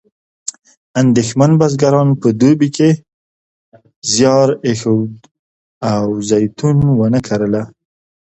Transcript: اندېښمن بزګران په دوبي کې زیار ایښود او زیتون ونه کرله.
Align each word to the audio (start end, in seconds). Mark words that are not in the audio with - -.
اندېښمن 1.01 1.51
بزګران 1.59 2.09
په 2.21 2.27
دوبي 2.39 2.69
کې 2.75 2.89
زیار 4.13 4.49
ایښود 4.67 5.13
او 5.93 6.05
زیتون 6.29 6.77
ونه 6.99 7.19
کرله. 7.27 7.63